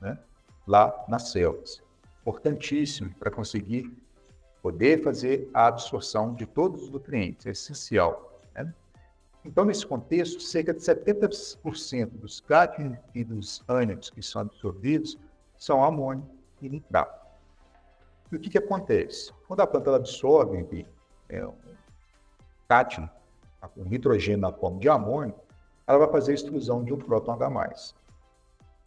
[0.00, 0.18] né?
[0.66, 1.83] lá nas células.
[2.24, 3.94] Importantíssimo para conseguir
[4.62, 8.40] poder fazer a absorção de todos os nutrientes, é essencial.
[8.54, 8.72] Né?
[9.44, 15.18] Então, nesse contexto, cerca de 70% dos cátions e dos ânions que são absorvidos
[15.58, 16.26] são amônio
[16.62, 17.26] e nitrato.
[18.32, 19.34] E o que, que acontece?
[19.46, 20.86] Quando a planta absorve
[21.28, 21.54] é, um
[22.66, 23.06] cátion,
[23.76, 25.34] um nitrogênio na forma de amônio,
[25.86, 27.94] ela vai fazer a extrusão de um próton H+.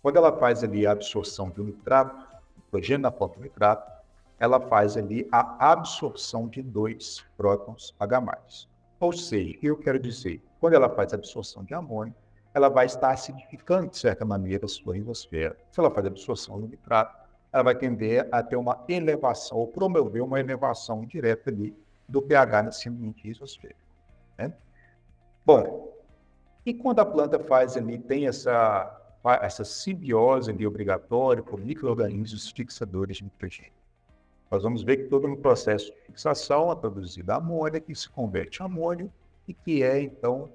[0.02, 2.27] Quando ela faz ali a absorção de um nitrato,
[2.68, 3.92] nitrogênio na forma de nitrato,
[4.40, 8.68] ela faz ali a absorção de dois prótons H+.
[9.00, 10.44] Ou seja, eu quero dizer?
[10.60, 12.14] Quando ela faz a absorção de amônio,
[12.54, 15.56] ela vai estar acidificando, de certa maneira, a sua ionosfera.
[15.72, 17.16] Se ela faz a absorção do nitrato,
[17.52, 21.76] ela vai tender a ter uma elevação, ou promover uma elevação direta ali
[22.08, 23.80] do pH nesse ambiente isosférico.
[24.38, 24.54] Né?
[25.46, 25.94] Bom,
[26.66, 28.97] e quando a planta faz ali, tem essa,
[29.36, 33.72] essa simbiose ali obrigatória com micro-organismos fixadores de nitrogênio.
[34.50, 38.62] Nós vamos ver que todo no processo de fixação é produzida amônia, que se converte
[38.62, 39.12] em amônio
[39.48, 40.50] e que é, então,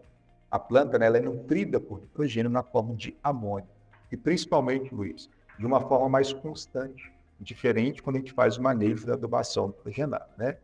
[0.50, 3.68] a planta né, ela é nutrida por nitrogênio na forma de amônio.
[4.10, 9.06] E principalmente, Luiz, de uma forma mais constante, diferente quando a gente faz o manejo
[9.06, 10.28] da adubação nitrogenada.
[10.38, 10.56] Né?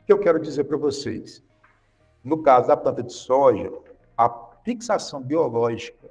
[0.00, 1.42] O que eu quero dizer para vocês?
[2.22, 3.72] No caso da planta de soja,
[4.16, 4.28] a
[4.64, 6.10] fixação biológica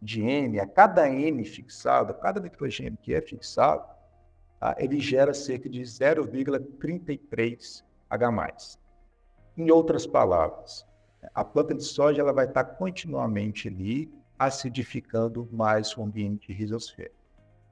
[0.00, 3.84] de N, a cada N fixado, a cada nitrogênio que é fixado,
[4.60, 8.78] tá, ele gera cerca de 0,33 H+.
[9.56, 10.86] Em outras palavras,
[11.34, 17.16] a planta de soja ela vai estar continuamente ali acidificando mais o ambiente risosférico.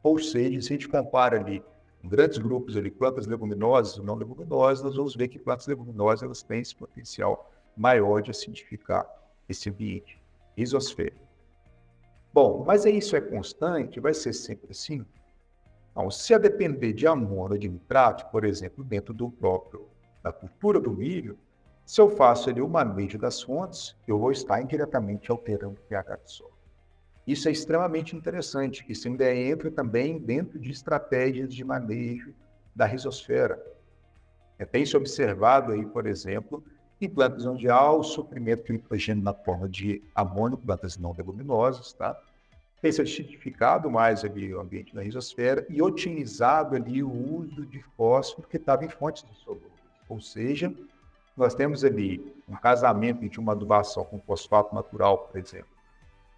[0.03, 1.62] Ou seja, se a gente compara ali
[2.03, 6.42] grandes grupos ali, plantas leguminosas e não leguminosas, nós vamos ver que plantas leguminosas elas
[6.42, 9.07] têm esse potencial maior de acidificar
[9.48, 10.20] esse ambiente
[10.57, 11.23] isosfera.
[12.35, 14.01] Bom, mas isso é constante?
[14.01, 15.07] Vai ser sempre assim?
[15.93, 19.89] Então, se a depender de amônio ou de nitrato, por exemplo, dentro do próprio
[20.20, 21.39] da cultura do milho,
[21.87, 26.16] se eu faço ali o manejo das fontes, eu vou estar indiretamente alterando o pH
[26.16, 26.59] do solo.
[27.24, 32.35] Isso é extremamente interessante, isso ainda entra também dentro de estratégias de manejo
[32.74, 33.64] da risosfera.
[34.59, 36.64] É, tem se observado aí, por exemplo,
[37.05, 41.92] Em plantas onde há o suprimento de nitrogênio na forma de amônio, plantas não leguminosas,
[41.92, 42.18] tá?
[42.80, 47.82] Tem sido certificado mais ali o ambiente da risosfera e otimizado ali o uso de
[47.94, 49.70] fósforo que estava em fontes sobrou.
[50.09, 50.74] Ou seja,
[51.36, 55.76] nós temos ali um casamento de uma adubação com fosfato natural, por exemplo.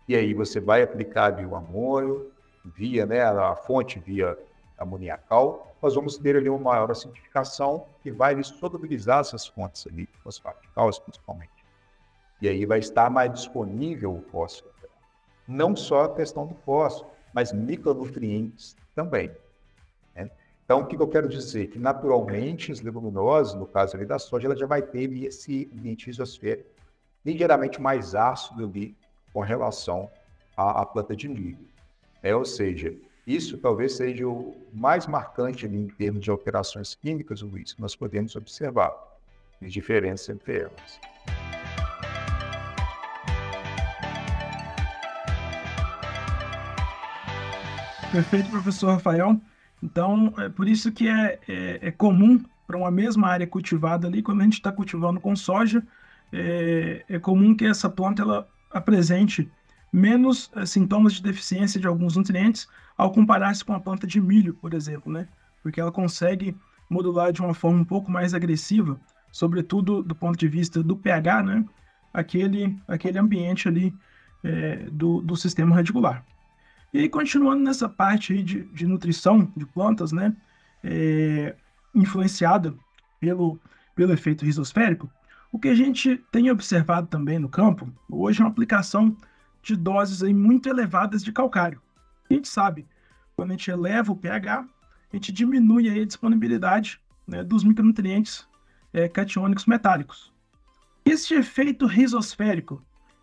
[0.09, 2.33] E aí você vai aplicar ali o amônio,
[2.65, 4.37] via, né, a fonte via
[4.79, 10.61] amoniacal, nós vamos ter ali uma maior acidificação que vai solubilizar essas fontes ali, fosfato
[11.05, 11.51] principalmente.
[12.41, 14.77] E aí vai estar mais disponível o fósforo
[15.47, 19.31] não só a questão do fósforo, mas micronutrientes também.
[20.15, 20.31] Né?
[20.65, 21.69] Então, o que eu quero dizer?
[21.69, 26.11] Que naturalmente as leguminosas, no caso ali da soja, ela já vai ter esse ambiente
[26.11, 26.69] isosférico
[27.25, 28.97] ligeiramente mais ácido ali
[29.33, 30.11] com relação
[30.57, 31.67] à, à planta de milho.
[32.23, 32.95] É, ou seja,
[33.27, 37.97] isso talvez seja o mais marcante ali em termos de alterações químicas, Luiz, que nós
[37.97, 38.93] podemos observar,
[39.61, 41.01] as diferenças entre elas.
[48.13, 49.41] Perfeito, professor Rafael.
[49.83, 54.23] Então, é por isso que é, é, é comum para uma mesma área cultivada ali,
[54.23, 55.83] quando a gente está cultivando com soja,
[56.33, 59.51] é, é, comum que essa planta ela apresente
[59.97, 62.69] menos é, sintomas de deficiência de alguns nutrientes
[62.99, 65.27] ao comparar-se com a planta de milho, por exemplo, né?
[65.63, 66.55] Porque ela consegue
[66.89, 69.01] modular de uma forma um pouco mais agressiva,
[69.33, 71.65] sobretudo do ponto de vista do pH, né?
[72.13, 73.95] Aquele, aquele ambiente ali
[74.45, 76.23] é, do, do sistema radicular.
[76.93, 80.37] E aí, continuando nessa parte aí de, de nutrição de plantas, né,
[80.85, 81.57] é,
[81.95, 82.75] influenciada
[83.19, 83.59] pelo,
[83.95, 85.11] pelo efeito risosférico,
[85.51, 89.17] o que a gente tem observado também no campo, hoje é uma aplicação
[89.67, 91.83] de doses aí muito elevadas de calcário.
[92.31, 92.87] A gente sabe,
[93.35, 94.61] quando a gente eleva o pH,
[95.13, 98.47] a gente diminui aí a disponibilidade né, dos micronutrientes
[98.93, 100.33] é, catiônicos metálicos.
[101.05, 102.83] Esse efeito risosférico,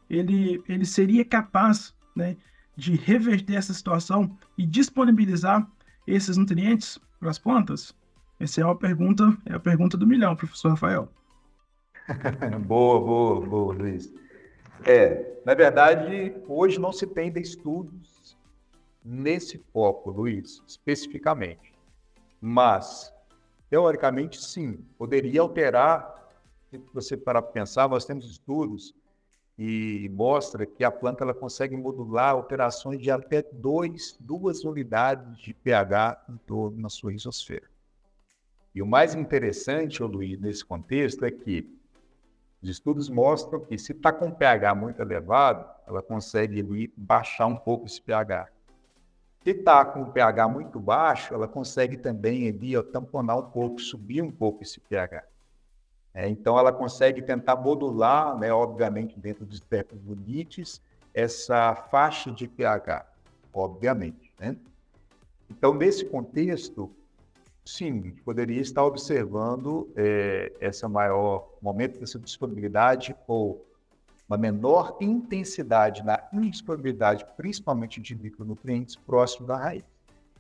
[0.10, 2.36] ele, ele seria capaz né,
[2.76, 5.66] de reverter essa situação e disponibilizar
[6.06, 7.96] esses nutrientes para as plantas?
[8.39, 11.10] Essa é a pergunta, é a pergunta do milhão, professor Rafael.
[12.68, 14.14] boa, boa, boa, Luiz.
[14.86, 18.38] É, na verdade, hoje não se tem estudos
[19.04, 21.74] nesse foco, Luiz, especificamente.
[22.40, 23.14] Mas,
[23.70, 26.30] teoricamente, sim, poderia alterar.
[26.70, 28.96] Se você parar para pensar, nós temos estudos
[29.58, 35.54] e mostra que a planta ela consegue modular alterações de até dois, duas unidades de
[35.54, 37.70] pH em torno na sua risosfera.
[38.74, 41.70] E o mais interessante, Luiz, nesse contexto é que
[42.64, 47.57] os estudos mostram que se está com pH muito elevado, ela consegue ali, baixar um
[47.57, 48.47] pouco esse pH.
[49.43, 54.22] Se está com pH muito baixo, ela consegue também ali, ó, tamponar um pouco, subir
[54.22, 55.26] um pouco esse pH.
[56.14, 60.82] É, então, ela consegue tentar modular, né, obviamente, dentro dos espectro bonites,
[61.14, 63.05] essa faixa de pH,
[63.53, 64.32] obviamente.
[64.39, 64.55] Né?
[65.49, 66.89] Então, nesse contexto,
[67.66, 73.66] sim, poderia estar observando é, essa maior momento dessa disponibilidade ou
[74.28, 79.84] uma menor intensidade na indisponibilidade, principalmente de micronutrientes, próximo da raiz.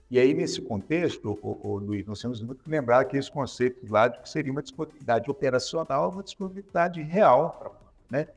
[0.09, 4.07] E aí, nesse contexto, o, o, Luiz, nós temos muito que lembrar aqueles conceitos lá
[4.07, 8.27] de que seria uma disponibilidade operacional, uma disponibilidade real, né?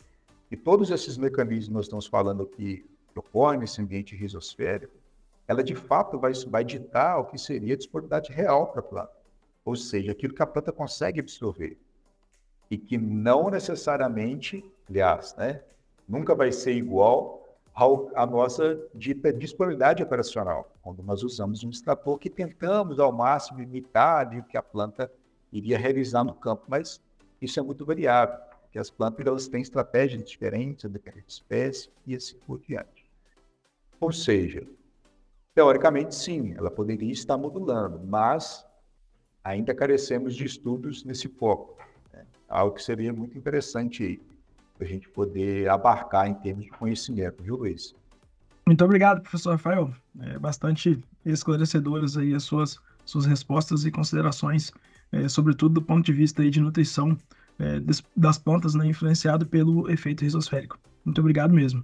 [0.51, 4.95] E todos esses mecanismos que nós estamos falando aqui, que ocorrem nesse ambiente risosférico,
[5.49, 9.13] ela de fato vai, vai ditar o que seria a disponibilidade real para a planta.
[9.65, 11.79] Ou seja, aquilo que a planta consegue absorver.
[12.71, 15.63] E que não necessariamente, aliás, né,
[16.09, 17.47] nunca vai ser igual
[18.15, 24.35] a nossa dita disponibilidade operacional, quando nós usamos um extrator que tentamos ao máximo imitar
[24.35, 25.13] o que a planta
[25.53, 27.01] iria realizar no campo, mas
[27.41, 32.37] isso é muito variável, porque as plantas elas têm estratégias diferentes, de espécie e assim
[32.47, 33.05] por diante.
[34.01, 34.67] Ou seja,
[35.57, 38.63] teoricamente sim, ela poderia estar modulando, mas
[39.43, 41.79] ainda carecemos de estudos nesse foco,
[42.13, 42.27] né?
[42.47, 44.21] algo que seria muito interessante
[44.77, 47.95] para a gente poder abarcar em termos de conhecimento, viu, Luiz?
[48.67, 49.91] Muito obrigado, professor Rafael.
[50.21, 54.71] É bastante esclarecedoras aí as suas, suas respostas e considerações,
[55.11, 57.17] é, sobretudo do ponto de vista aí de nutrição
[57.59, 57.81] é,
[58.15, 60.79] das plantas, né, influenciado pelo efeito risosférico.
[61.03, 61.83] Muito obrigado mesmo.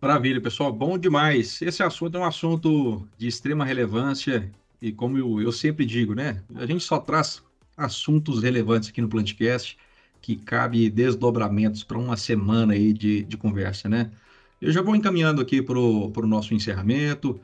[0.00, 0.72] Maravilha, pessoal.
[0.72, 1.60] Bom demais.
[1.60, 4.48] Esse assunto é um assunto de extrema relevância
[4.80, 6.40] e como eu, eu sempre digo, né?
[6.54, 7.42] A gente só traz
[7.76, 9.76] assuntos relevantes aqui no Plantcast
[10.20, 14.12] que cabe desdobramentos para uma semana aí de, de conversa, né?
[14.60, 17.40] Eu já vou encaminhando aqui para o nosso encerramento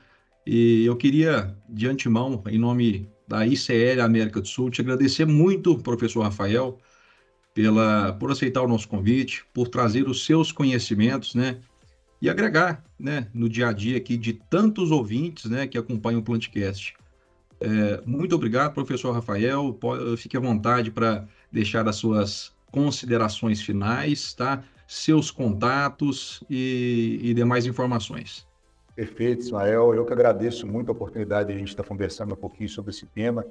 [0.47, 5.77] e eu queria, de antemão, em nome da ICL América do Sul, te agradecer muito,
[5.79, 6.79] professor Rafael,
[7.53, 11.61] pela, por aceitar o nosso convite, por trazer os seus conhecimentos, né?
[12.21, 16.23] E agregar, né, no dia a dia aqui de tantos ouvintes, né, que acompanham o
[16.23, 16.95] Plantcast.
[17.61, 19.79] É, muito obrigado, professor Rafael.
[20.17, 24.65] Fique à vontade para deixar as suas considerações finais, tá?
[24.87, 28.47] Seus contatos e, e demais informações.
[28.95, 29.95] Perfeito, Ismael.
[29.95, 33.07] Eu que agradeço muito a oportunidade de a gente estar conversando um pouquinho sobre esse
[33.07, 33.45] tema.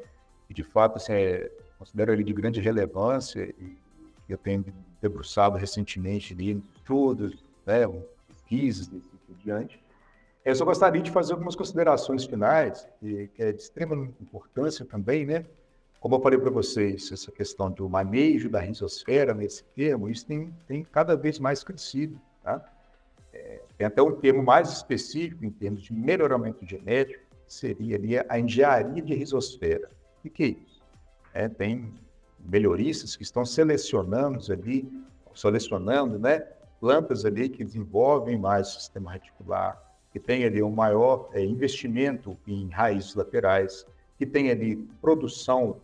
[0.49, 3.77] E, de fato, assim, é, considero ele de grande relevância e
[4.29, 4.65] eu tenho
[5.01, 7.85] debruçado recentemente ali em estudos, né,
[8.43, 9.83] pesquisas e assim por diante.
[10.45, 15.45] Eu só gostaria de fazer algumas considerações finais, que, é de extrema importância também, né?
[15.99, 20.53] Como eu falei para vocês, essa questão do manejo da risosfera nesse termo, isso tem,
[20.67, 22.61] tem cada vez mais crescido, tá?
[23.31, 28.17] É, tem até um termo mais específico em termos de melhoramento genético, que seria ali
[28.17, 29.89] a engenharia de risosfera.
[30.23, 30.83] O que é isso?
[31.33, 31.93] É, tem
[32.37, 34.91] melhoristas que estão selecionando ali,
[35.33, 36.45] selecionando, né,
[36.83, 39.81] plantas ali que desenvolvem mais o sistema reticular,
[40.11, 43.85] que tem ali um maior é, investimento em raízes laterais,
[44.17, 45.77] que tem ali produção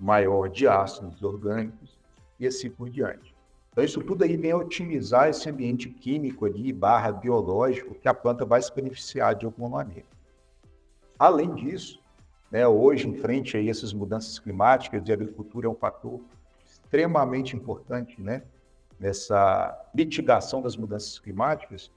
[0.00, 1.98] maior de ácidos orgânicos
[2.40, 3.34] e assim por diante.
[3.70, 8.46] Então, isso tudo aí vem otimizar esse ambiente químico ali, barra biológico, que a planta
[8.46, 10.08] vai se beneficiar de alguma maneira.
[11.18, 12.00] Além disso,
[12.50, 16.18] né, hoje, em frente a essas mudanças climáticas, a agricultura é um fator
[16.64, 18.44] extremamente importante né,
[18.98, 21.90] nessa mitigação das mudanças climáticas.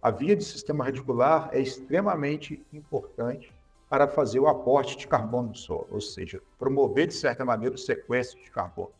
[0.00, 3.52] A via de sistema radicular é extremamente importante
[3.88, 7.78] para fazer o aporte de carbono no solo, ou seja, promover, de certa maneira, o
[7.78, 8.92] sequestro de carbono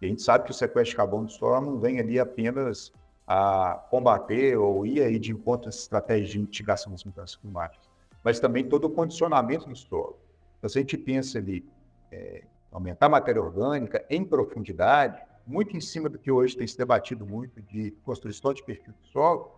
[0.00, 2.92] e a gente sabe que o sequestro de carbono do solo não vem ali apenas
[3.26, 7.88] a combater ou ir aí de encontro às estratégias de mitigação das mudanças climáticas,
[8.22, 10.18] mas também todo o condicionamento do solo.
[10.58, 11.64] Então, se a gente pensa ali,
[12.12, 16.76] é, aumentar a matéria orgânica em profundidade, muito em cima do que hoje tem se
[16.76, 19.50] debatido muito de construção de perfil do solo,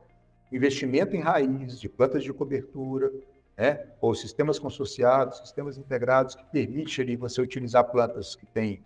[0.52, 3.10] investimento em raízes, de plantas de cobertura,
[3.56, 8.84] né, ou sistemas consorciados, sistemas integrados, que permite ali você utilizar plantas que têm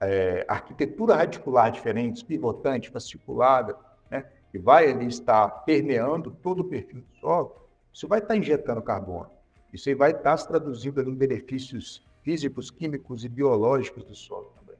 [0.00, 3.76] é, arquitetura radicular diferente, pivotante, fasciculada,
[4.10, 8.80] né, que vai ali estar permeando todo o perfil do solo, isso vai estar injetando
[8.80, 9.30] carbono.
[9.72, 14.76] Isso aí vai estar se traduzindo em benefícios físicos, químicos e biológicos do solo também.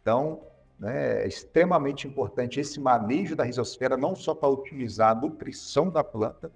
[0.00, 0.42] Então,
[0.78, 6.04] né, é extremamente importante esse manejo da risosfera, não só para utilizar a nutrição da
[6.04, 6.52] planta,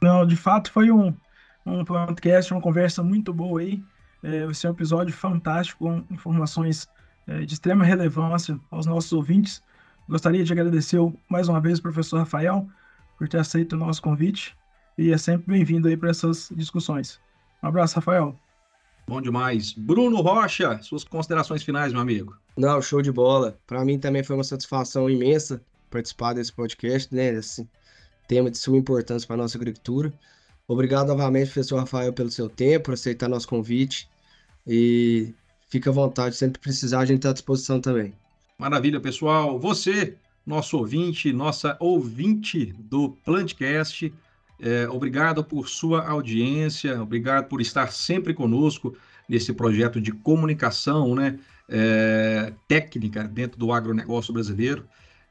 [0.02, 1.16] Não, de fato foi um,
[1.70, 3.84] um podcast, uma conversa muito boa aí.
[4.24, 6.90] É, esse é um episódio fantástico, com informações
[7.28, 9.64] é, de extrema relevância aos nossos ouvintes.
[10.08, 11.00] Gostaria de agradecer
[11.30, 12.68] mais uma vez o professor Rafael
[13.18, 14.58] por ter aceito o nosso convite
[14.98, 17.20] e é sempre bem-vindo aí para essas discussões.
[17.64, 18.36] Um abraço, Rafael.
[19.08, 19.74] Bom demais.
[19.74, 22.36] Bruno Rocha, suas considerações finais, meu amigo.
[22.58, 23.58] Não, show de bola.
[23.66, 27.30] Para mim também foi uma satisfação imensa participar desse podcast, né?
[27.30, 27.68] Esse
[28.28, 30.14] tema de suma importância para a nossa agricultura.
[30.70, 34.08] Obrigado novamente, professor Rafael, pelo seu tempo, por aceitar nosso convite.
[34.68, 35.34] E
[35.68, 38.14] fica à vontade, sempre precisar, a gente está à disposição também.
[38.56, 39.60] Maravilha, pessoal.
[39.60, 40.16] Você,
[40.46, 44.14] nosso ouvinte, nossa ouvinte do Plantcast,
[44.60, 48.96] é, obrigado por sua audiência, obrigado por estar sempre conosco
[49.28, 54.88] nesse projeto de comunicação né, é, técnica dentro do agronegócio brasileiro.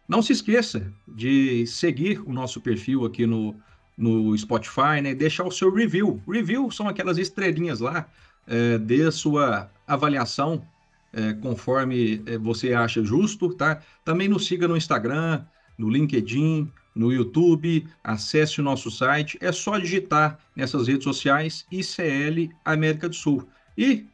[0.08, 3.54] Não se esqueça de seguir o nosso perfil aqui no,
[3.98, 5.14] no Spotify, né?
[5.14, 6.22] Deixar o seu review.
[6.26, 8.08] Review são aquelas estrelinhas lá
[8.48, 10.66] é, dê sua avaliação
[11.12, 13.80] é, conforme é, você acha justo, tá?
[14.04, 15.44] Também nos siga no Instagram,
[15.76, 22.50] no LinkedIn, no YouTube, acesse o nosso site, é só digitar nessas redes sociais ICL
[22.64, 23.46] América do Sul.
[23.76, 24.06] E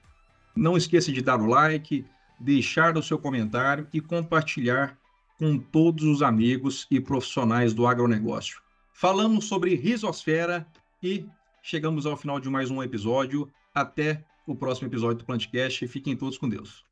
[0.55, 2.05] não esqueça de dar o like,
[2.39, 4.99] deixar o seu comentário e compartilhar
[5.39, 8.64] com todos os amigos e profissionais do agronegócio.
[8.97, 10.65] Falamos sobre risosfera
[11.03, 11.27] e
[11.61, 13.51] chegamos ao final de mais um episódio.
[13.75, 15.89] Até o próximo episódio do Plantcast.
[15.89, 16.85] Fiquem todos com Deus.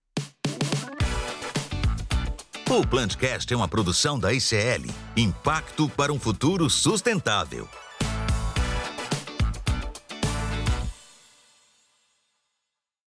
[2.69, 7.69] O Plantcast é uma produção da ICL Impacto para um Futuro Sustentável.